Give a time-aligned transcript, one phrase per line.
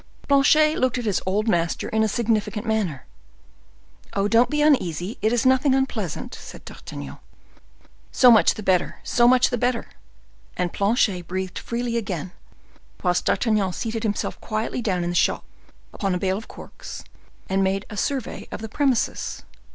[0.27, 3.05] Planchet looked at his old master in a significant manner.
[4.13, 7.19] "Oh, don't be uneasy, it is nothing unpleasant," said D'Artagnan.
[8.11, 9.89] "So much the better—so much the better!"
[10.57, 12.31] And Planchet breathed freely again,
[13.03, 15.43] whilst D'Artagnan seated himself quietly down in the shop,
[15.93, 17.03] upon a bale of corks,
[17.47, 19.43] and made a survey of the premises.